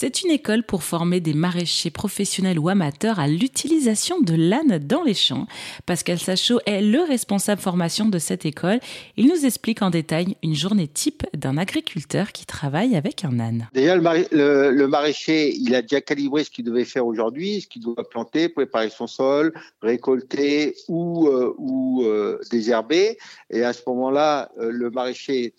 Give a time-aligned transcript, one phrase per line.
[0.00, 5.02] C'est une école pour former des maraîchers professionnels ou amateurs à l'utilisation de l'âne dans
[5.02, 5.48] les champs.
[5.86, 8.78] Pascal Sachot est le responsable formation de cette école.
[9.16, 13.68] Il nous explique en détail une journée type d'un agriculteur qui travaille avec un âne.
[13.74, 18.08] Déjà, le, maraîcher, il a déjà calibré ce qu'il devait faire aujourd'hui, ce qu'il doit
[18.08, 19.52] planter, préparer son sol,
[19.82, 23.18] récolter ou, euh, ou euh, désherber.
[23.50, 25.52] Et à ce moment-là, euh, le maraîcher,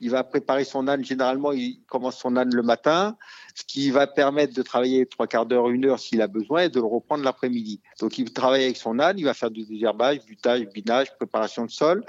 [0.00, 1.04] il va préparer son âne.
[1.04, 3.18] Généralement, il commence son âne le matin,
[3.66, 6.80] qui va permettre de travailler trois quarts d'heure, une heure s'il a besoin et de
[6.80, 7.80] le reprendre l'après-midi.
[8.00, 11.70] Donc, il travaille avec son âne, il va faire du désherbage, butage, binage, préparation de
[11.70, 12.04] sol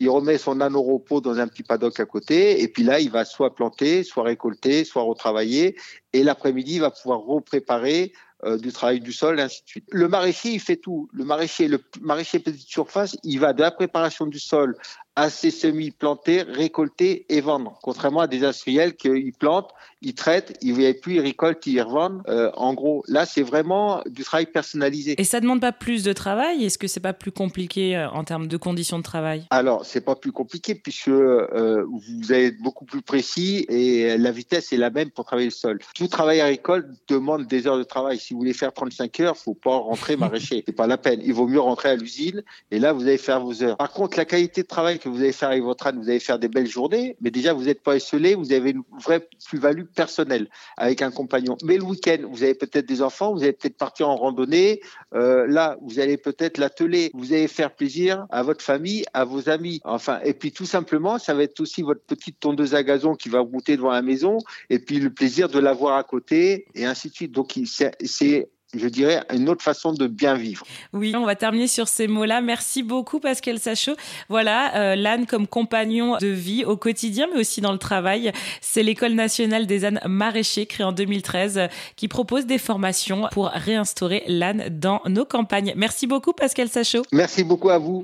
[0.00, 3.00] il remet son âne au repos dans un petit paddock à côté, et puis là,
[3.00, 5.76] il va soit planter, soit récolter, soit retravailler,
[6.12, 8.12] et l'après-midi, il va pouvoir repréparer
[8.44, 9.84] euh, du travail du sol, et ainsi de suite.
[9.90, 11.08] Le maraîcher, il fait tout.
[11.12, 14.76] Le maraîcher, le maraîcher petite surface, il va de la préparation du sol
[15.16, 17.78] à ses semis plantés, récolter et vendre.
[17.82, 19.70] Contrairement à des industriels qui plantent,
[20.04, 22.22] ils traitent, ils ne plus, ils récoltent, ils revendent.
[22.28, 25.14] Euh, en gros, là, c'est vraiment du travail personnalisé.
[25.18, 26.64] Et ça demande pas plus de travail?
[26.64, 29.46] Est-ce que c'est pas plus compliqué euh, en termes de conditions de travail?
[29.50, 34.30] Alors, c'est pas plus compliqué puisque euh, vous allez être beaucoup plus précis et la
[34.30, 35.78] vitesse est la même pour travailler le sol.
[35.94, 38.18] Tout travail agricole demande des heures de travail.
[38.18, 40.62] Si vous voulez faire 35 heures, faut pas rentrer maraîcher.
[40.66, 41.20] c'est pas la peine.
[41.24, 43.76] Il vaut mieux rentrer à l'usine et là, vous allez faire vos heures.
[43.76, 46.20] Par contre, la qualité de travail que vous allez faire avec votre âne, vous allez
[46.20, 49.84] faire des belles journées, mais déjà, vous n'êtes pas isolé, vous avez une vraie plus-value
[49.84, 51.56] personnelle avec un compagnon.
[51.62, 54.80] Mais le week-end, vous avez peut-être des enfants, vous allez peut-être partir en randonnée,
[55.14, 59.48] euh, là, vous allez peut-être l'atteler, vous allez faire plaisir à votre famille, à vos
[59.48, 59.80] amis.
[59.84, 63.28] Enfin, et puis tout simplement, ça va être aussi votre petite tondeuse à gazon qui
[63.28, 64.38] va router devant la maison,
[64.70, 67.32] et puis le plaisir de l'avoir à côté, et ainsi de suite.
[67.32, 70.66] Donc, c'est je dirais, une autre façon de bien vivre.
[70.92, 72.40] Oui, on va terminer sur ces mots-là.
[72.40, 73.96] Merci beaucoup, Pascal Sachot.
[74.28, 78.32] Voilà, euh, l'âne comme compagnon de vie au quotidien, mais aussi dans le travail.
[78.60, 84.24] C'est l'École nationale des ânes maraîchers, créée en 2013, qui propose des formations pour réinstaurer
[84.26, 85.74] l'âne dans nos campagnes.
[85.76, 87.02] Merci beaucoup, Pascal Sachot.
[87.12, 88.02] Merci beaucoup à vous.